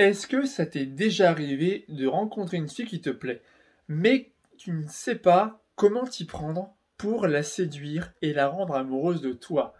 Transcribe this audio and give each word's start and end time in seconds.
Est-ce 0.00 0.26
que 0.26 0.44
ça 0.44 0.66
t'est 0.66 0.86
déjà 0.86 1.30
arrivé 1.30 1.84
de 1.88 2.08
rencontrer 2.08 2.56
une 2.56 2.68
fille 2.68 2.86
qui 2.86 3.00
te 3.00 3.10
plaît, 3.10 3.42
mais 3.86 4.32
tu 4.56 4.72
ne 4.72 4.88
sais 4.88 5.14
pas 5.14 5.62
comment 5.76 6.04
t'y 6.04 6.24
prendre 6.24 6.74
pour 6.96 7.28
la 7.28 7.44
séduire 7.44 8.12
et 8.20 8.32
la 8.32 8.48
rendre 8.48 8.74
amoureuse 8.74 9.20
de 9.20 9.32
toi? 9.32 9.74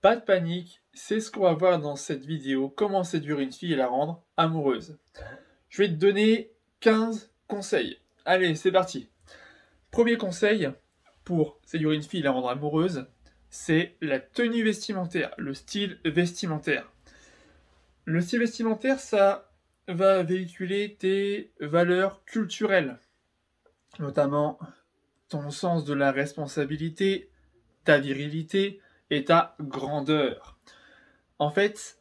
Pas 0.00 0.16
de 0.16 0.22
panique, 0.22 0.80
c'est 0.94 1.20
ce 1.20 1.30
qu'on 1.30 1.42
va 1.42 1.52
voir 1.52 1.80
dans 1.80 1.96
cette 1.96 2.24
vidéo, 2.24 2.70
comment 2.70 3.04
séduire 3.04 3.40
une 3.40 3.52
fille 3.52 3.74
et 3.74 3.76
la 3.76 3.88
rendre 3.88 4.22
amoureuse. 4.38 4.96
Je 5.68 5.82
vais 5.82 5.88
te 5.88 5.94
donner 5.94 6.50
15 6.80 7.30
conseils. 7.46 7.98
Allez, 8.24 8.54
c'est 8.54 8.72
parti. 8.72 9.10
Premier 9.90 10.16
conseil 10.16 10.70
pour 11.24 11.60
séduire 11.66 11.90
une 11.92 12.02
fille 12.02 12.20
et 12.20 12.22
la 12.22 12.30
rendre 12.32 12.48
amoureuse, 12.48 13.06
c'est 13.50 13.96
la 14.00 14.18
tenue 14.18 14.62
vestimentaire, 14.62 15.34
le 15.36 15.52
style 15.52 15.98
vestimentaire. 16.06 16.90
Le 18.06 18.22
style 18.22 18.38
vestimentaire, 18.38 18.98
ça 18.98 19.47
va 19.88 20.22
véhiculer 20.22 20.96
tes 20.98 21.52
valeurs 21.60 22.24
culturelles, 22.24 22.98
notamment 23.98 24.58
ton 25.28 25.50
sens 25.50 25.84
de 25.84 25.94
la 25.94 26.12
responsabilité, 26.12 27.30
ta 27.84 27.98
virilité 27.98 28.80
et 29.10 29.24
ta 29.24 29.56
grandeur. 29.60 30.58
En 31.38 31.50
fait, 31.50 31.98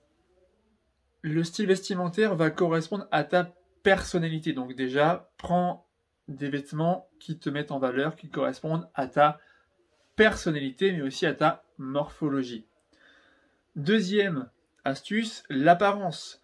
le 1.22 1.44
style 1.44 1.68
vestimentaire 1.68 2.36
va 2.36 2.50
correspondre 2.50 3.08
à 3.12 3.24
ta 3.24 3.56
personnalité. 3.84 4.54
Donc 4.54 4.76
déjà, 4.76 5.32
prends 5.38 5.88
des 6.28 6.50
vêtements 6.50 7.10
qui 7.20 7.40
te 7.40 7.50
mettent 7.50 7.72
en 7.72 7.80
valeur, 7.80 8.16
qui 8.16 8.30
correspondent 8.30 8.90
à 8.94 9.08
ta 9.08 9.40
personnalité, 10.16 10.92
mais 10.92 11.02
aussi 11.02 11.26
à 11.26 11.34
ta 11.34 11.64
morphologie. 11.78 12.66
Deuxième 13.76 14.50
astuce, 14.84 15.44
l'apparence 15.50 16.42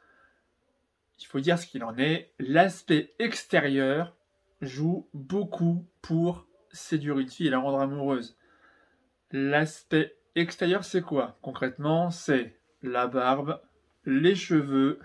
il 1.23 1.27
faut 1.27 1.39
dire 1.39 1.57
ce 1.57 1.65
qu'il 1.65 1.85
en 1.85 1.97
est, 1.97 2.33
l'aspect 2.37 3.13
extérieur 3.17 4.13
joue 4.61 5.07
beaucoup 5.13 5.87
pour 6.01 6.45
séduire 6.73 7.17
une 7.17 7.29
fille 7.29 7.47
et 7.47 7.49
la 7.49 7.59
rendre 7.59 7.79
amoureuse. 7.79 8.35
L'aspect 9.31 10.17
extérieur, 10.35 10.83
c'est 10.83 11.01
quoi 11.01 11.39
Concrètement, 11.41 12.11
c'est 12.11 12.59
la 12.81 13.07
barbe, 13.07 13.61
les 14.05 14.35
cheveux 14.35 14.99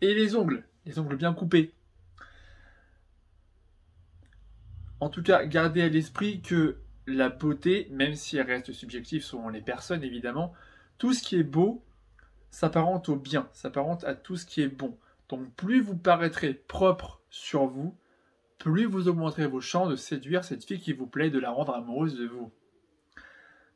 et 0.00 0.14
les 0.14 0.36
ongles, 0.36 0.64
les 0.86 1.00
ongles 1.00 1.16
bien 1.16 1.34
coupés. 1.34 1.72
En 5.00 5.08
tout 5.08 5.22
cas, 5.22 5.44
gardez 5.46 5.82
à 5.82 5.88
l'esprit 5.88 6.42
que 6.42 6.78
la 7.08 7.28
beauté, 7.28 7.88
même 7.90 8.14
si 8.14 8.36
elle 8.36 8.46
reste 8.46 8.72
subjective 8.72 9.24
selon 9.24 9.48
les 9.48 9.62
personnes 9.62 10.04
évidemment, 10.04 10.52
tout 10.96 11.12
ce 11.12 11.24
qui 11.24 11.36
est 11.36 11.42
beau 11.42 11.83
s'apparente 12.54 13.08
au 13.08 13.16
bien, 13.16 13.48
s'apparente 13.52 14.04
à 14.04 14.14
tout 14.14 14.36
ce 14.36 14.46
qui 14.46 14.62
est 14.62 14.68
bon. 14.68 14.96
Donc 15.28 15.52
plus 15.54 15.80
vous 15.80 15.96
paraîtrez 15.96 16.54
propre 16.54 17.20
sur 17.28 17.66
vous, 17.66 17.96
plus 18.58 18.84
vous 18.84 19.08
augmenterez 19.08 19.48
vos 19.48 19.60
chances 19.60 19.88
de 19.88 19.96
séduire 19.96 20.44
cette 20.44 20.64
fille 20.64 20.78
qui 20.78 20.92
vous 20.92 21.08
plaît, 21.08 21.30
de 21.30 21.40
la 21.40 21.50
rendre 21.50 21.74
amoureuse 21.74 22.16
de 22.16 22.26
vous. 22.26 22.52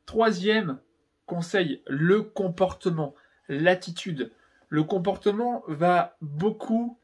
Troisième 0.05 0.79
conseil, 1.25 1.83
le 1.87 2.21
comportement, 2.21 3.15
l'attitude. 3.49 4.31
Le 4.69 4.85
comportement 4.85 5.61
va 5.67 6.15
beaucoup 6.21 6.97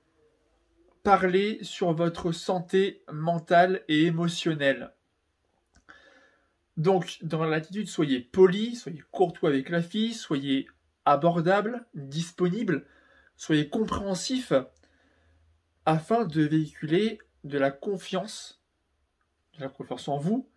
parler 1.03 1.59
sur 1.62 1.92
votre 1.92 2.31
santé 2.31 3.03
mentale 3.12 3.84
et 3.90 4.06
émotionnelle. 4.06 4.94
Donc, 6.78 7.20
dans 7.22 7.44
l'attitude, 7.44 7.90
soyez 7.90 8.22
poli, 8.22 8.76
soyez 8.76 9.03
courtois 9.12 9.50
avec 9.50 9.70
la 9.70 9.81
fille, 9.81 10.14
soyez 10.14 10.68
abordable, 11.06 11.86
disponible, 11.94 12.86
soyez 13.38 13.70
compréhensif 13.70 14.53
afin 15.86 16.25
de 16.25 16.42
véhiculer 16.42 17.20
de 17.44 17.58
la 17.58 17.72
confiance, 17.72 18.62
de 19.58 19.64
la 19.64 19.70
confiance 19.70 20.08
en 20.08 20.17
vous, 20.17 20.50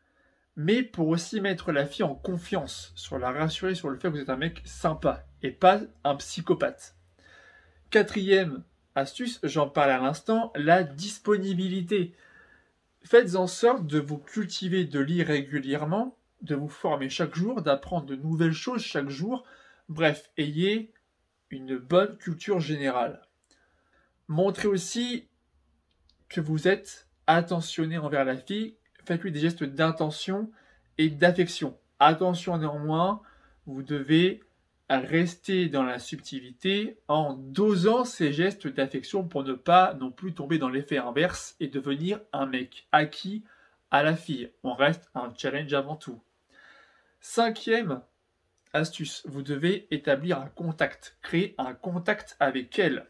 mais 0.57 0.83
pour 0.83 1.09
aussi 1.09 1.41
mettre 1.41 1.71
la 1.71 1.87
fille 1.87 2.05
en 2.05 2.15
confiance, 2.15 2.93
sur 2.97 3.19
la 3.19 3.31
rassurer 3.31 3.75
sur 3.75 3.91
le 3.91 3.97
fait 3.97 4.09
que 4.09 4.15
vous 4.15 4.21
êtes 4.21 4.31
un 4.31 4.37
mec 4.37 4.61
sympa 4.65 5.25
et 5.43 5.53
pas 5.53 5.81
un 6.03 6.17
psychopathe. 6.17 6.97
Quatrième 7.91 8.65
astuce, 8.95 9.39
j'en 9.45 9.69
parle 9.69 9.91
à 9.91 9.99
l'instant, 9.99 10.53
la 10.57 10.83
disponibilité. 10.83 12.15
Faites 13.03 13.37
en 13.37 13.47
sorte 13.47 13.87
de 13.87 14.01
vous 14.01 14.19
cultiver, 14.19 14.85
de 14.85 14.99
lire 14.99 15.29
régulièrement, 15.29 16.19
de 16.43 16.55
vous 16.55 16.69
former 16.69 17.09
chaque 17.09 17.35
jour, 17.35 17.63
d'apprendre 17.63 18.07
de 18.07 18.17
nouvelles 18.17 18.53
choses 18.53 18.83
chaque 18.83 19.09
jour, 19.09 19.45
Bref, 19.89 20.31
ayez 20.37 20.93
une 21.51 21.79
bonne 21.79 22.19
culture 22.19 22.61
générale. 22.61 23.23
Montrez 24.29 24.69
aussi 24.69 25.29
que 26.29 26.43
vous 26.43 26.69
êtes 26.69 27.09
attentionné 27.27 27.97
envers 27.97 28.25
la 28.25 28.37
fille. 28.37 28.77
Faites-lui 29.07 29.33
des 29.33 29.41
gestes 29.41 29.65
d'intention 29.65 30.51
et 30.99 31.09
d'affection. 31.09 31.79
Attention 31.99 32.59
néanmoins, 32.59 33.23
vous 33.67 33.83
devez 33.83 34.43
rester 34.91 35.69
dans 35.69 35.85
la 35.85 35.99
subtilité 35.99 36.99
en 37.09 37.35
dosant 37.35 38.05
ces 38.05 38.33
gestes 38.33 38.69
d'affection 38.69 39.27
pour 39.27 39.43
ne 39.45 39.55
pas 39.55 39.95
non 39.95 40.11
plus 40.11 40.35
tomber 40.35 40.59
dans 40.59 40.69
l'effet 40.69 40.99
inverse 40.99 41.57
et 41.61 41.69
devenir 41.69 42.21
un 42.33 42.47
mec 42.47 42.89
acquis 42.93 43.45
à 43.91 44.03
la 44.03 44.17
fille. 44.17 44.51
On 44.63 44.75
reste 44.75 45.11
un 45.15 45.33
challenge 45.37 45.73
avant 45.73 45.97
tout. 45.97 46.21
Cinquième 47.21 48.03
Astuce, 48.73 49.23
vous 49.27 49.43
devez 49.43 49.93
établir 49.95 50.41
un 50.41 50.49
contact, 50.49 51.19
créer 51.23 51.55
un 51.59 51.75
contact 51.75 52.37
avec 52.41 52.79
elle. 52.79 53.07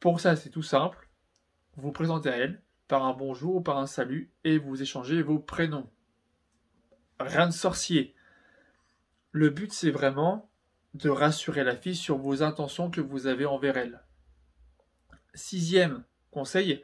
Pour 0.00 0.20
ça, 0.20 0.36
c'est 0.36 0.50
tout 0.50 0.62
simple. 0.62 1.08
Vous 1.76 1.82
vous 1.84 1.92
présentez 1.92 2.28
à 2.28 2.36
elle 2.36 2.62
par 2.88 3.04
un 3.04 3.12
bonjour 3.12 3.56
ou 3.56 3.60
par 3.60 3.78
un 3.78 3.86
salut 3.86 4.30
et 4.44 4.58
vous 4.58 4.80
échangez 4.80 5.22
vos 5.22 5.38
prénoms. 5.38 5.90
Rien 7.18 7.46
de 7.46 7.52
sorcier. 7.52 8.14
Le 9.32 9.50
but, 9.50 9.72
c'est 9.72 9.90
vraiment 9.90 10.50
de 10.94 11.10
rassurer 11.10 11.64
la 11.64 11.76
fille 11.76 11.96
sur 11.96 12.16
vos 12.16 12.42
intentions 12.42 12.90
que 12.90 13.00
vous 13.00 13.26
avez 13.26 13.46
envers 13.46 13.76
elle. 13.76 14.02
Sixième 15.34 16.04
conseil, 16.30 16.82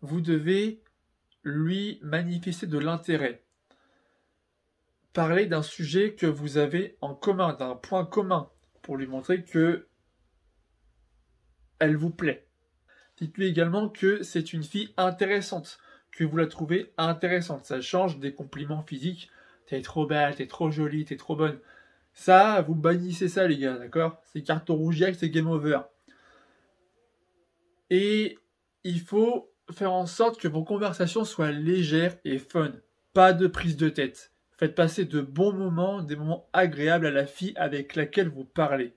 vous 0.00 0.20
devez 0.20 0.82
lui 1.42 1.98
manifester 2.02 2.66
de 2.66 2.78
l'intérêt 2.78 3.44
parler 5.12 5.46
d'un 5.46 5.62
sujet 5.62 6.14
que 6.14 6.26
vous 6.26 6.58
avez 6.58 6.96
en 7.00 7.14
commun, 7.14 7.54
d'un 7.54 7.74
point 7.74 8.04
commun, 8.04 8.50
pour 8.82 8.96
lui 8.96 9.06
montrer 9.06 9.44
que 9.44 9.86
elle 11.78 11.96
vous 11.96 12.10
plaît. 12.10 12.46
Dites-lui 13.16 13.46
également 13.46 13.88
que 13.88 14.22
c'est 14.22 14.52
une 14.52 14.62
fille 14.62 14.92
intéressante, 14.96 15.78
que 16.12 16.24
vous 16.24 16.36
la 16.36 16.46
trouvez 16.46 16.92
intéressante. 16.96 17.64
Ça 17.64 17.80
change 17.80 18.18
des 18.18 18.34
compliments 18.34 18.82
physiques. 18.82 19.30
T'es 19.66 19.82
trop 19.82 20.06
belle, 20.06 20.34
t'es 20.34 20.46
trop 20.46 20.70
jolie, 20.70 21.04
t'es 21.04 21.16
trop 21.16 21.36
bonne. 21.36 21.58
Ça, 22.12 22.62
vous 22.62 22.74
bannissez 22.74 23.28
ça, 23.28 23.46
les 23.46 23.58
gars, 23.58 23.78
d'accord? 23.78 24.20
C'est 24.24 24.42
carton 24.42 24.74
rouge, 24.74 25.04
c'est 25.12 25.30
game 25.30 25.48
over. 25.48 25.80
Et 27.88 28.38
il 28.84 29.00
faut 29.00 29.52
faire 29.70 29.92
en 29.92 30.06
sorte 30.06 30.40
que 30.40 30.48
vos 30.48 30.64
conversations 30.64 31.24
soient 31.24 31.52
légères 31.52 32.16
et 32.24 32.38
fun. 32.38 32.72
Pas 33.12 33.32
de 33.32 33.46
prise 33.46 33.76
de 33.76 33.88
tête. 33.88 34.32
Faites 34.60 34.74
passer 34.74 35.06
de 35.06 35.22
bons 35.22 35.54
moments, 35.54 36.02
des 36.02 36.16
moments 36.16 36.46
agréables 36.52 37.06
à 37.06 37.10
la 37.10 37.24
fille 37.24 37.54
avec 37.56 37.96
laquelle 37.96 38.28
vous 38.28 38.44
parlez. 38.44 38.92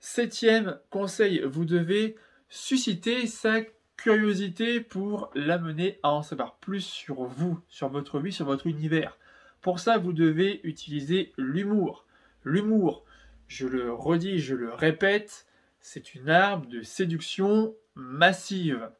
Septième 0.00 0.78
conseil, 0.90 1.40
vous 1.46 1.64
devez 1.64 2.16
susciter 2.50 3.26
sa 3.26 3.62
curiosité 3.96 4.82
pour 4.82 5.30
l'amener 5.34 5.98
à 6.02 6.12
en 6.12 6.22
savoir 6.22 6.56
plus 6.56 6.84
sur 6.84 7.24
vous, 7.24 7.58
sur 7.70 7.88
votre 7.88 8.20
vie, 8.20 8.32
sur 8.32 8.44
votre 8.44 8.66
univers. 8.66 9.16
Pour 9.62 9.78
ça, 9.78 9.96
vous 9.96 10.12
devez 10.12 10.60
utiliser 10.64 11.32
l'humour. 11.38 12.04
L'humour, 12.42 13.06
je 13.48 13.66
le 13.66 13.94
redis, 13.94 14.40
je 14.40 14.54
le 14.54 14.74
répète, 14.74 15.46
c'est 15.80 16.14
une 16.14 16.28
arme 16.28 16.66
de 16.66 16.82
séduction 16.82 17.74
massive. 17.94 18.90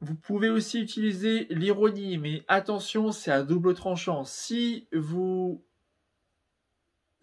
Vous 0.00 0.14
pouvez 0.14 0.50
aussi 0.50 0.80
utiliser 0.80 1.46
l'ironie, 1.50 2.18
mais 2.18 2.44
attention, 2.48 3.12
c'est 3.12 3.30
à 3.30 3.42
double 3.42 3.74
tranchant. 3.74 4.24
Si 4.24 4.86
vous 4.92 5.64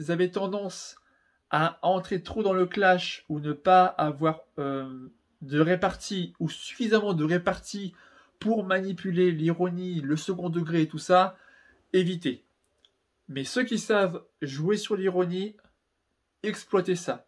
avez 0.07 0.31
tendance 0.31 0.95
à 1.51 1.77
entrer 1.81 2.23
trop 2.23 2.43
dans 2.43 2.53
le 2.53 2.65
clash 2.65 3.25
ou 3.29 3.39
ne 3.39 3.53
pas 3.53 3.85
avoir 3.85 4.41
euh, 4.57 5.09
de 5.41 5.59
répartie 5.59 6.33
ou 6.39 6.49
suffisamment 6.49 7.13
de 7.13 7.25
répartie 7.25 7.93
pour 8.39 8.63
manipuler 8.63 9.31
l'ironie, 9.31 10.01
le 10.01 10.15
second 10.15 10.49
degré 10.49 10.81
et 10.81 10.87
tout 10.87 10.97
ça, 10.97 11.37
évitez. 11.93 12.43
Mais 13.27 13.43
ceux 13.43 13.63
qui 13.63 13.77
savent 13.77 14.23
jouer 14.41 14.77
sur 14.77 14.95
l'ironie, 14.95 15.55
exploitez 16.41 16.95
ça. 16.95 17.27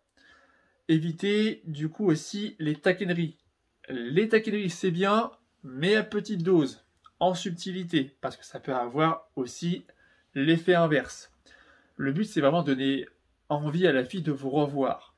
Évitez 0.87 1.61
du 1.65 1.89
coup 1.89 2.07
aussi 2.07 2.55
les 2.59 2.75
taquineries. 2.75 3.37
Les 3.89 4.29
taquineries, 4.29 4.69
c'est 4.69 4.91
bien, 4.91 5.31
mais 5.63 5.95
à 5.95 6.03
petite 6.03 6.43
dose, 6.43 6.83
en 7.19 7.33
subtilité, 7.33 8.15
parce 8.21 8.37
que 8.37 8.45
ça 8.45 8.59
peut 8.59 8.73
avoir 8.73 9.29
aussi 9.35 9.85
l'effet 10.35 10.75
inverse. 10.75 11.31
Le 11.97 12.11
but, 12.11 12.25
c'est 12.25 12.41
vraiment 12.41 12.63
donner 12.63 13.07
envie 13.49 13.87
à 13.87 13.91
la 13.91 14.05
fille 14.05 14.21
de 14.21 14.31
vous 14.31 14.49
revoir. 14.49 15.15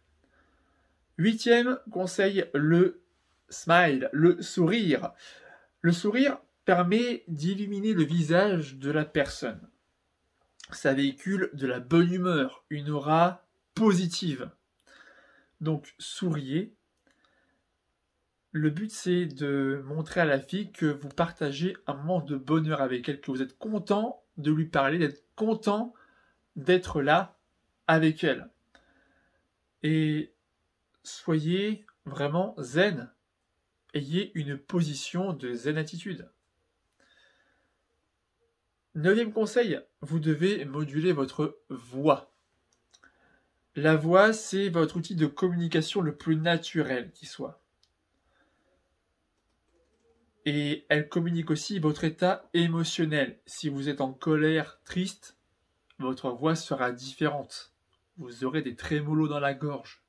Huitième 1.17 1.79
conseil, 1.91 2.45
le 2.53 3.01
smile, 3.49 4.09
le 4.11 4.41
sourire. 4.41 5.11
Le 5.81 5.91
sourire 5.91 6.39
permet 6.65 7.23
d'illuminer 7.27 7.93
le 7.93 8.03
visage 8.03 8.75
de 8.75 8.91
la 8.91 9.05
personne. 9.05 9.61
Ça 10.71 10.93
véhicule 10.93 11.51
de 11.53 11.67
la 11.67 11.79
bonne 11.79 12.11
humeur, 12.11 12.65
une 12.69 12.89
aura 12.89 13.45
positive. 13.75 14.49
Donc 15.61 15.93
souriez. 15.99 16.73
Le 18.55 18.69
but 18.69 18.89
c'est 18.89 19.25
de 19.25 19.83
montrer 19.83 20.21
à 20.21 20.25
la 20.25 20.39
fille 20.39 20.71
que 20.71 20.85
vous 20.85 21.09
partagez 21.09 21.75
un 21.87 21.93
moment 21.93 22.21
de 22.21 22.37
bonheur 22.37 22.79
avec 22.79 23.09
elle, 23.09 23.19
que 23.19 23.29
vous 23.29 23.41
êtes 23.41 23.57
content 23.57 24.23
de 24.37 24.49
lui 24.49 24.63
parler, 24.63 24.97
d'être 24.97 25.25
content 25.35 25.93
d'être 26.55 27.01
là 27.01 27.37
avec 27.85 28.23
elle. 28.23 28.49
Et 29.83 30.31
soyez 31.03 31.85
vraiment 32.05 32.55
zen. 32.57 33.11
Ayez 33.93 34.31
une 34.35 34.57
position 34.57 35.33
de 35.33 35.53
zen 35.53 35.77
attitude. 35.77 36.29
Neuvième 38.93 39.33
conseil, 39.33 39.81
vous 39.99 40.19
devez 40.21 40.63
moduler 40.63 41.11
votre 41.11 41.59
voix. 41.67 42.31
La 43.75 43.97
voix, 43.97 44.31
c'est 44.31 44.69
votre 44.69 44.95
outil 44.95 45.15
de 45.15 45.27
communication 45.27 45.99
le 45.99 46.15
plus 46.15 46.37
naturel 46.37 47.11
qui 47.11 47.25
soit. 47.25 47.64
Et 50.45 50.85
elle 50.89 51.09
communique 51.09 51.49
aussi 51.49 51.79
votre 51.79 52.03
état 52.03 52.47
émotionnel. 52.53 53.39
Si 53.45 53.69
vous 53.69 53.89
êtes 53.89 54.01
en 54.01 54.13
colère, 54.13 54.79
triste, 54.85 55.37
votre 55.97 56.29
voix 56.29 56.55
sera 56.55 56.91
différente. 56.91 57.73
Vous 58.17 58.43
aurez 58.43 58.61
des 58.61 58.75
trémolos 58.75 59.27
dans 59.27 59.39
la 59.39 59.53
gorge. 59.53 60.03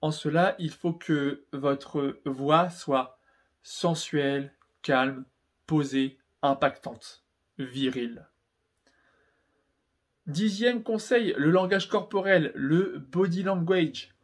En 0.00 0.10
cela, 0.10 0.56
il 0.58 0.70
faut 0.70 0.92
que 0.92 1.44
votre 1.52 2.20
voix 2.24 2.70
soit 2.70 3.18
sensuelle, 3.62 4.52
calme, 4.82 5.24
posée, 5.66 6.18
impactante 6.42 7.22
viril. 7.58 8.26
Dixième 10.26 10.82
conseil, 10.82 11.34
le 11.36 11.50
langage 11.50 11.88
corporel, 11.88 12.52
le 12.54 12.98
body 13.10 13.42
language. 13.42 14.14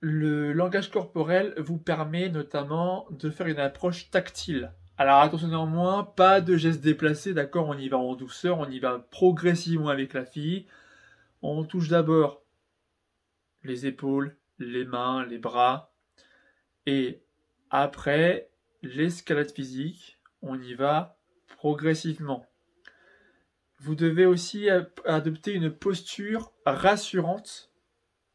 Le 0.00 0.54
langage 0.54 0.90
corporel 0.90 1.52
vous 1.58 1.76
permet 1.76 2.30
notamment 2.30 3.06
de 3.10 3.28
faire 3.28 3.48
une 3.48 3.58
approche 3.58 4.10
tactile. 4.10 4.72
Alors 4.96 5.20
attention 5.20 5.48
néanmoins, 5.48 6.04
pas 6.04 6.40
de 6.40 6.56
gestes 6.56 6.80
déplacés, 6.80 7.34
d'accord 7.34 7.68
On 7.68 7.76
y 7.76 7.88
va 7.88 7.98
en 7.98 8.14
douceur, 8.14 8.58
on 8.58 8.68
y 8.68 8.78
va 8.78 8.98
progressivement 8.98 9.88
avec 9.88 10.14
la 10.14 10.24
fille. 10.24 10.66
On 11.42 11.64
touche 11.64 11.88
d'abord 11.88 12.42
les 13.62 13.86
épaules, 13.86 14.36
les 14.58 14.84
mains, 14.84 15.24
les 15.26 15.38
bras. 15.38 15.92
Et 16.86 17.22
après 17.70 18.50
l'escalade 18.82 19.50
physique, 19.50 20.18
on 20.40 20.60
y 20.60 20.74
va 20.74 21.18
progressivement. 21.58 22.46
Vous 23.78 23.94
devez 23.94 24.26
aussi 24.26 24.68
adopter 25.04 25.52
une 25.52 25.70
posture 25.70 26.52
rassurante 26.64 27.70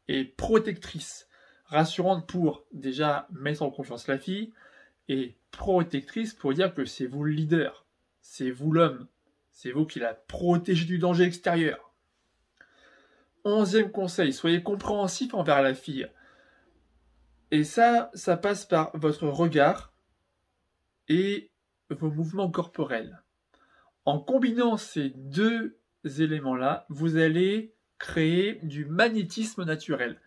et 0.08 0.24
protectrice. 0.24 1.25
Rassurante 1.68 2.28
pour 2.28 2.64
déjà 2.72 3.26
mettre 3.32 3.62
en 3.62 3.70
confiance 3.70 4.06
la 4.06 4.18
fille 4.18 4.52
et 5.08 5.36
protectrice 5.50 6.34
pour 6.34 6.52
dire 6.52 6.74
que 6.74 6.84
c'est 6.84 7.06
vous 7.06 7.24
le 7.24 7.32
leader, 7.32 7.86
c'est 8.20 8.50
vous 8.50 8.72
l'homme, 8.72 9.08
c'est 9.50 9.72
vous 9.72 9.86
qui 9.86 9.98
la 9.98 10.14
protégez 10.14 10.84
du 10.84 10.98
danger 10.98 11.24
extérieur. 11.24 11.92
Onzième 13.44 13.90
conseil, 13.90 14.32
soyez 14.32 14.62
compréhensif 14.62 15.32
envers 15.34 15.62
la 15.62 15.74
fille. 15.74 16.08
Et 17.50 17.64
ça, 17.64 18.10
ça 18.14 18.36
passe 18.36 18.64
par 18.64 18.96
votre 18.96 19.26
regard 19.28 19.92
et 21.08 21.50
vos 21.90 22.10
mouvements 22.10 22.50
corporels. 22.50 23.22
En 24.04 24.18
combinant 24.18 24.76
ces 24.76 25.10
deux 25.10 25.78
éléments-là, 26.04 26.86
vous 26.88 27.16
allez 27.16 27.74
créer 27.98 28.60
du 28.62 28.84
magnétisme 28.84 29.64
naturel. 29.64 30.20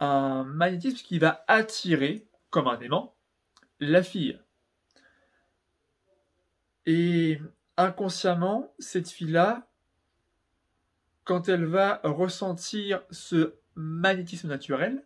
Un 0.00 0.44
magnétisme 0.44 1.04
qui 1.06 1.18
va 1.18 1.44
attirer, 1.48 2.28
comme 2.50 2.68
un 2.68 2.78
aimant, 2.80 3.14
la 3.80 4.02
fille. 4.02 4.38
Et 6.84 7.40
inconsciemment, 7.76 8.72
cette 8.78 9.10
fille-là, 9.10 9.68
quand 11.24 11.48
elle 11.48 11.64
va 11.64 12.00
ressentir 12.04 13.02
ce 13.10 13.54
magnétisme 13.74 14.48
naturel, 14.48 15.04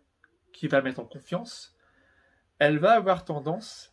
qui 0.52 0.68
va 0.68 0.82
mettre 0.82 1.00
en 1.00 1.04
confiance, 1.04 1.74
elle 2.58 2.78
va 2.78 2.92
avoir 2.92 3.24
tendance 3.24 3.92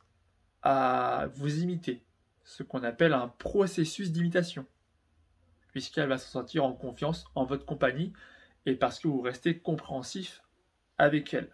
à 0.61 1.27
vous 1.33 1.61
imiter, 1.61 2.03
ce 2.43 2.63
qu'on 2.63 2.83
appelle 2.83 3.13
un 3.13 3.29
processus 3.29 4.11
d'imitation, 4.11 4.65
puisqu'elle 5.71 6.09
va 6.09 6.17
se 6.17 6.29
sentir 6.29 6.65
en 6.65 6.73
confiance 6.73 7.25
en 7.35 7.45
votre 7.45 7.65
compagnie 7.65 8.11
et 8.65 8.75
parce 8.75 8.99
que 8.99 9.07
vous 9.07 9.21
restez 9.21 9.59
compréhensif 9.59 10.43
avec 10.97 11.33
elle. 11.33 11.49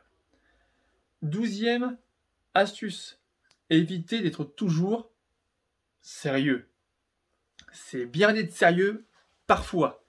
Douzième 1.22 1.98
astuce, 2.54 3.20
évitez 3.70 4.22
d'être 4.22 4.44
toujours 4.44 5.12
sérieux. 6.02 6.70
C'est 7.72 8.06
bien 8.06 8.34
d'être 8.34 8.54
sérieux 8.54 9.06
parfois, 9.48 10.06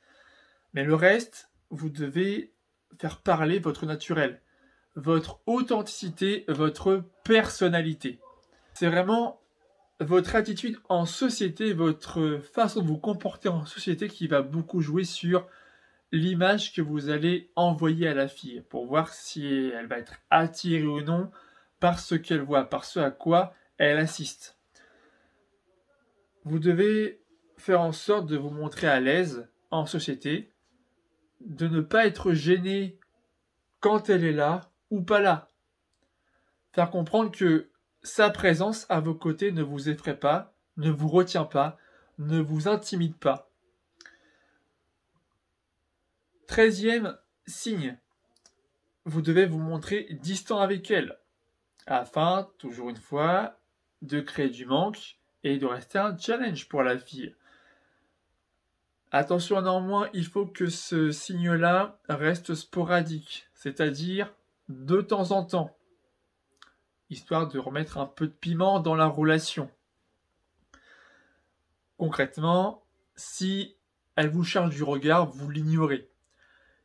mais 0.72 0.84
le 0.84 0.94
reste, 0.94 1.50
vous 1.70 1.88
devez 1.88 2.52
faire 2.98 3.20
parler 3.20 3.58
votre 3.58 3.86
naturel, 3.86 4.40
votre 4.96 5.40
authenticité, 5.46 6.44
votre 6.48 7.04
personnalité. 7.24 8.20
C'est 8.74 8.88
vraiment 8.88 9.40
votre 10.00 10.34
attitude 10.34 10.78
en 10.88 11.06
société, 11.06 11.72
votre 11.72 12.40
façon 12.52 12.82
de 12.82 12.88
vous 12.88 12.98
comporter 12.98 13.48
en 13.48 13.64
société 13.64 14.08
qui 14.08 14.26
va 14.26 14.42
beaucoup 14.42 14.80
jouer 14.80 15.04
sur 15.04 15.46
l'image 16.14 16.72
que 16.72 16.80
vous 16.80 17.10
allez 17.10 17.50
envoyer 17.56 18.06
à 18.06 18.14
la 18.14 18.28
fille 18.28 18.62
pour 18.68 18.86
voir 18.86 19.12
si 19.12 19.44
elle 19.74 19.88
va 19.88 19.98
être 19.98 20.20
attirée 20.30 20.86
ou 20.86 21.00
non 21.00 21.30
par 21.80 21.98
ce 21.98 22.14
qu'elle 22.14 22.42
voit, 22.42 22.70
par 22.70 22.84
ce 22.84 23.00
à 23.00 23.10
quoi 23.10 23.52
elle 23.78 23.98
assiste. 23.98 24.56
Vous 26.44 26.60
devez 26.60 27.20
faire 27.56 27.80
en 27.80 27.90
sorte 27.90 28.26
de 28.26 28.36
vous 28.36 28.50
montrer 28.50 28.86
à 28.86 29.00
l'aise 29.00 29.48
en 29.72 29.86
société, 29.86 30.52
de 31.40 31.66
ne 31.66 31.80
pas 31.80 32.06
être 32.06 32.32
gêné 32.32 32.96
quand 33.80 34.08
elle 34.08 34.24
est 34.24 34.32
là 34.32 34.70
ou 34.90 35.02
pas 35.02 35.20
là. 35.20 35.48
Faire 36.72 36.90
comprendre 36.90 37.32
que 37.32 37.70
sa 38.04 38.30
présence 38.30 38.86
à 38.88 39.00
vos 39.00 39.14
côtés 39.14 39.50
ne 39.50 39.62
vous 39.62 39.88
effraie 39.88 40.18
pas, 40.18 40.54
ne 40.76 40.90
vous 40.90 41.08
retient 41.08 41.44
pas, 41.44 41.76
ne 42.18 42.38
vous 42.38 42.68
intimide 42.68 43.16
pas. 43.16 43.50
Treizième 46.46 47.16
signe, 47.46 47.98
vous 49.04 49.22
devez 49.22 49.46
vous 49.46 49.58
montrer 49.58 50.08
distant 50.20 50.58
avec 50.58 50.90
elle, 50.90 51.18
afin, 51.86 52.48
toujours 52.58 52.90
une 52.90 52.96
fois, 52.96 53.58
de 54.02 54.20
créer 54.20 54.50
du 54.50 54.66
manque 54.66 55.18
et 55.42 55.58
de 55.58 55.66
rester 55.66 55.98
un 55.98 56.16
challenge 56.16 56.68
pour 56.68 56.82
la 56.82 56.98
fille. 56.98 57.34
Attention 59.10 59.60
néanmoins, 59.60 60.08
il 60.12 60.26
faut 60.26 60.46
que 60.46 60.66
ce 60.66 61.10
signe-là 61.10 62.00
reste 62.08 62.54
sporadique, 62.54 63.48
c'est-à-dire 63.54 64.34
de 64.68 65.00
temps 65.00 65.30
en 65.30 65.44
temps 65.44 65.76
histoire 67.10 67.48
de 67.48 67.58
remettre 67.58 67.98
un 67.98 68.06
peu 68.06 68.26
de 68.26 68.32
piment 68.32 68.80
dans 68.80 68.94
la 68.94 69.06
relation. 69.06 69.70
Concrètement, 71.96 72.84
si 73.14 73.76
elle 74.16 74.30
vous 74.30 74.44
charge 74.44 74.74
du 74.74 74.82
regard, 74.82 75.26
vous 75.30 75.50
l'ignorez. 75.50 76.10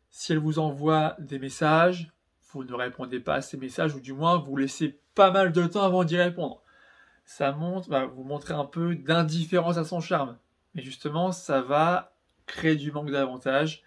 Si 0.09 0.31
elle 0.31 0.39
vous 0.39 0.59
envoie 0.59 1.15
des 1.19 1.39
messages, 1.39 2.11
vous 2.51 2.63
ne 2.63 2.73
répondez 2.73 3.19
pas 3.19 3.35
à 3.35 3.41
ces 3.41 3.57
messages, 3.57 3.95
ou 3.95 3.99
du 3.99 4.13
moins 4.13 4.37
vous 4.37 4.55
laissez 4.55 4.99
pas 5.15 5.31
mal 5.31 5.51
de 5.51 5.67
temps 5.67 5.83
avant 5.83 6.03
d'y 6.03 6.17
répondre. 6.17 6.63
Ça 7.25 7.51
montre, 7.51 7.89
va 7.89 8.05
vous 8.05 8.23
montrer 8.23 8.55
un 8.55 8.65
peu 8.65 8.95
d'indifférence 8.95 9.77
à 9.77 9.83
son 9.83 9.99
charme. 9.99 10.37
Mais 10.73 10.81
justement, 10.81 11.31
ça 11.31 11.61
va 11.61 12.15
créer 12.47 12.75
du 12.75 12.91
manque 12.91 13.11
d'avantage 13.11 13.83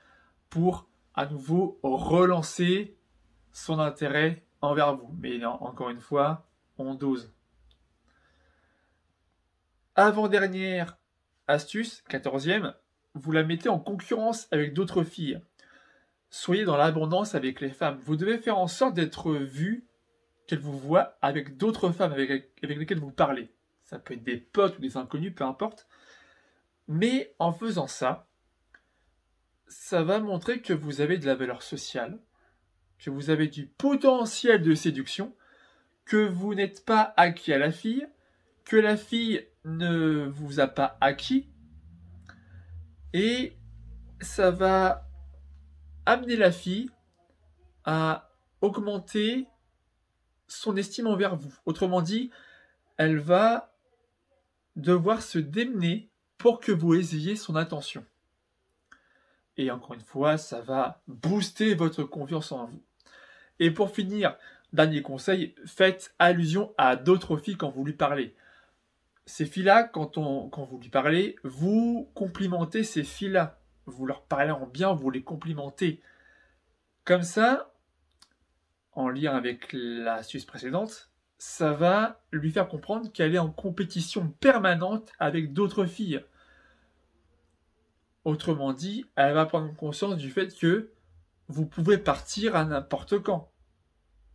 pour 0.49 0.87
à 1.15 1.27
nouveau 1.27 1.81
relancer 1.83 2.97
son 3.53 3.81
intérêt 3.81 4.45
envers 4.61 4.95
vous. 4.97 5.13
Mais 5.19 5.45
encore 5.45 5.91
une 5.91 6.01
fois, 6.01 6.47
on 6.79 6.95
dose. 6.95 7.33
Avant-dernière 9.95 10.97
astuce, 11.49 12.03
quatorzième, 12.09 12.75
vous 13.15 13.33
la 13.33 13.43
mettez 13.43 13.69
en 13.69 13.79
concurrence 13.79 14.49
avec 14.53 14.73
d'autres 14.73 15.05
filles. 15.05 15.41
Soyez 16.35 16.65
dans 16.65 16.79
l'abondance 16.79 17.35
avec 17.35 17.61
les 17.61 17.69
femmes. 17.69 17.99
Vous 18.01 18.17
devez 18.17 18.39
faire 18.39 18.57
en 18.57 18.67
sorte 18.67 18.95
d'être 18.95 19.35
vu, 19.35 19.87
qu'elles 20.47 20.61
vous 20.61 20.79
voient 20.79 21.19
avec 21.21 21.59
d'autres 21.59 21.91
femmes 21.93 22.13
avec, 22.13 22.31
avec 22.63 22.79
lesquelles 22.79 23.01
vous 23.01 23.11
parlez. 23.11 23.53
Ça 23.83 23.99
peut 23.99 24.15
être 24.15 24.25
des 24.25 24.39
potes 24.39 24.79
ou 24.79 24.81
des 24.81 24.97
inconnus, 24.97 25.35
peu 25.35 25.45
importe. 25.45 25.87
Mais 26.89 27.35
en 27.39 27.53
faisant 27.53 27.87
ça, 27.87 28.31
ça 29.69 30.05
va 30.05 30.21
montrer 30.21 30.63
que 30.63 30.73
vous 30.73 31.03
avez 31.03 31.19
de 31.19 31.27
la 31.27 31.35
valeur 31.35 31.63
sociale, 31.63 32.19
que 32.99 33.11
vous 33.11 33.29
avez 33.29 33.47
du 33.47 33.67
potentiel 33.67 34.63
de 34.63 34.75
séduction, 34.75 35.37
que 36.07 36.27
vous 36.27 36.55
n'êtes 36.55 36.87
pas 36.87 37.13
acquis 37.19 37.53
à 37.53 37.59
la 37.59 37.71
fille, 37.71 38.09
que 38.65 38.77
la 38.77 38.97
fille 38.97 39.47
ne 39.67 40.29
vous 40.29 40.61
a 40.61 40.67
pas 40.67 40.97
acquis, 41.03 41.51
et 43.13 43.53
ça 44.23 44.51
va 44.51 45.12
amener 46.07 46.37
la 46.37 46.53
fille 46.53 46.91
à 47.85 48.31
augmenter 48.61 49.47
son 50.47 50.77
estime 50.77 51.07
envers 51.07 51.37
vous. 51.37 51.55
Autrement 51.65 52.03
dit, 52.03 52.31
elle 52.97 53.19
va 53.19 53.75
devoir 54.77 55.23
se 55.23 55.39
démener 55.39 56.09
pour 56.39 56.61
que 56.61 56.73
vous 56.73 56.95
ayez 56.95 57.37
son 57.37 57.57
attention. 57.57 58.05
Et 59.57 59.71
encore 59.71 59.95
une 59.95 60.01
fois, 60.01 60.39
ça 60.39 60.61
va 60.61 61.03
booster 61.07 61.75
votre 61.75 62.05
confiance 62.05 62.53
en 62.53 62.67
vous. 62.67 62.83
Et 63.59 63.71
pour 63.71 63.91
finir, 63.91 64.37
dernier 64.73 65.03
conseil, 65.03 65.55
faites 65.67 66.15
allusion 66.19 66.75
à 66.79 66.97
d'autres 66.97 67.37
filles 67.37 67.57
quand 67.57 67.71
vous 67.71 67.85
lui 67.85 67.93
parlez. 67.93 68.35
Ces 69.27 69.47
filles-là, 69.47 69.85
quand, 69.85 70.19
quand 70.51 70.65
vous 70.65 70.79
lui 70.79 70.89
parlez, 70.89 71.37
vous 71.45 72.11
complimentez 72.15 72.83
ces 72.83 73.05
filles-là. 73.05 73.62
Vous 73.87 74.07
leur 74.07 74.23
parlez 74.23 74.51
en 74.51 74.67
bien, 74.67 74.93
vous 74.93 75.11
les 75.11 75.23
complimentez. 75.23 76.01
Comme 77.05 77.23
ça, 77.23 77.73
en 78.93 79.09
lien 79.09 79.35
avec 79.35 79.73
l'astuce 79.73 80.45
précédente, 80.45 81.11
ça 81.39 81.73
va 81.73 82.21
lui 82.31 82.53
faire 82.53 82.69
comprendre 82.69 83.11
qu'elle 83.11 83.35
est 83.35 83.39
en 83.39 83.51
compétition 83.51 84.29
permanente 84.29 85.13
avec 85.19 85.53
d'autres 85.53 85.87
filles. 85.87 86.25
Autrement 88.25 88.73
dit, 88.73 89.07
elle 89.17 89.35
va 89.35 89.47
prendre 89.47 89.75
conscience 89.75 90.17
du 90.17 90.31
fait 90.31 90.57
que 90.57 90.93
vous 91.49 91.67
pouvez 91.67 91.99
partir 91.99 92.55
à 92.55 92.65
n'importe 92.65 93.19
quand. 93.19 93.51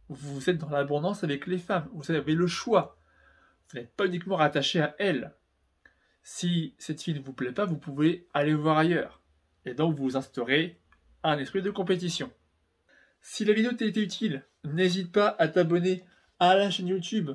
Vous 0.09 0.49
êtes 0.49 0.57
dans 0.57 0.69
l'abondance 0.69 1.23
avec 1.23 1.47
les 1.47 1.57
femmes, 1.57 1.87
vous 1.93 2.11
avez 2.11 2.35
le 2.35 2.47
choix. 2.47 2.97
Vous 3.69 3.79
n'êtes 3.79 3.95
pas 3.95 4.05
uniquement 4.05 4.35
rattaché 4.35 4.81
à 4.81 4.95
elle. 4.99 5.33
Si 6.23 6.75
cette 6.77 7.01
fille 7.01 7.13
ne 7.13 7.23
vous 7.23 7.33
plaît 7.33 7.53
pas, 7.53 7.65
vous 7.65 7.77
pouvez 7.77 8.27
aller 8.33 8.53
voir 8.53 8.77
ailleurs. 8.77 9.21
Et 9.67 9.73
donc 9.73 9.97
vous 9.97 10.15
instaurez 10.15 10.79
un 11.23 11.37
esprit 11.37 11.61
de 11.61 11.69
compétition. 11.69 12.31
Si 13.21 13.43
la 13.43 13.51
vidéo 13.51 13.73
t'a 13.73 13.85
été 13.85 14.01
utile, 14.01 14.45
n'hésite 14.63 15.11
pas 15.11 15.35
à 15.39 15.49
t'abonner 15.49 16.03
à 16.39 16.55
la 16.55 16.69
chaîne 16.69 16.87
YouTube 16.87 17.31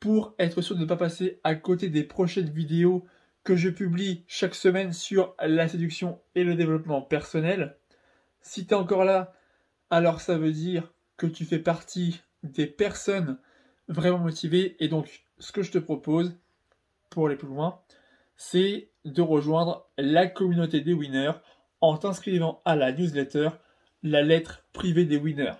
pour 0.00 0.34
être 0.40 0.60
sûr 0.60 0.74
de 0.74 0.80
ne 0.80 0.86
pas 0.86 0.96
passer 0.96 1.40
à 1.44 1.54
côté 1.54 1.88
des 1.88 2.02
prochaines 2.02 2.50
vidéos 2.50 3.06
que 3.44 3.54
je 3.54 3.68
publie 3.68 4.24
chaque 4.26 4.56
semaine 4.56 4.92
sur 4.92 5.36
la 5.40 5.68
séduction 5.68 6.20
et 6.34 6.42
le 6.42 6.56
développement 6.56 7.00
personnel. 7.00 7.76
Si 8.40 8.66
tu 8.66 8.74
es 8.74 8.76
encore 8.76 9.04
là, 9.04 9.32
alors 9.90 10.20
ça 10.20 10.36
veut 10.36 10.52
dire 10.52 10.92
que 11.16 11.28
tu 11.28 11.44
fais 11.44 11.60
partie 11.60 12.20
des 12.42 12.66
personnes 12.66 13.38
vraiment 13.86 14.18
motivées. 14.18 14.76
Et 14.80 14.88
donc, 14.88 15.24
ce 15.38 15.52
que 15.52 15.62
je 15.62 15.70
te 15.70 15.78
propose, 15.78 16.36
pour 17.08 17.26
aller 17.26 17.36
plus 17.36 17.48
loin, 17.48 17.80
c'est 18.36 18.90
de 19.04 19.22
rejoindre 19.22 19.88
la 19.96 20.26
communauté 20.26 20.80
des 20.80 20.92
winners 20.92 21.32
en 21.80 21.96
t'inscrivant 21.96 22.60
à 22.64 22.76
la 22.76 22.92
newsletter, 22.92 23.50
la 24.02 24.22
lettre 24.22 24.64
privée 24.72 25.04
des 25.04 25.16
winners. 25.16 25.54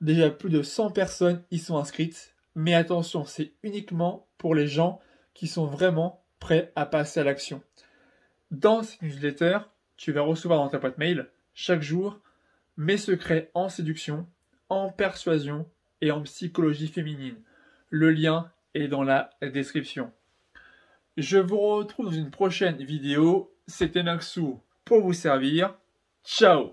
Déjà 0.00 0.30
plus 0.30 0.50
de 0.50 0.62
100 0.62 0.90
personnes 0.90 1.42
y 1.50 1.58
sont 1.58 1.76
inscrites, 1.76 2.34
mais 2.54 2.74
attention, 2.74 3.24
c'est 3.24 3.52
uniquement 3.62 4.26
pour 4.38 4.54
les 4.54 4.66
gens 4.66 5.00
qui 5.34 5.46
sont 5.46 5.66
vraiment 5.66 6.24
prêt 6.40 6.72
à 6.76 6.86
passer 6.86 7.20
à 7.20 7.24
l'action. 7.24 7.62
Dans 8.50 8.82
cette 8.82 9.02
newsletter, 9.02 9.58
tu 9.96 10.12
vas 10.12 10.22
recevoir 10.22 10.58
dans 10.58 10.68
ta 10.68 10.78
boîte 10.78 10.98
mail 10.98 11.28
chaque 11.54 11.82
jour 11.82 12.20
mes 12.76 12.96
secrets 12.96 13.50
en 13.54 13.68
séduction, 13.68 14.26
en 14.68 14.90
persuasion 14.90 15.68
et 16.00 16.10
en 16.10 16.22
psychologie 16.22 16.88
féminine. 16.88 17.36
Le 17.90 18.10
lien 18.10 18.50
est 18.74 18.88
dans 18.88 19.02
la 19.02 19.30
description. 19.40 20.10
Je 21.16 21.38
vous 21.38 21.60
retrouve 21.60 22.06
dans 22.06 22.12
une 22.12 22.30
prochaine 22.30 22.82
vidéo. 22.82 23.54
C'était 23.66 24.02
Maxou 24.02 24.60
pour 24.92 25.00
vous 25.00 25.14
servir. 25.14 25.74
Ciao 26.22 26.70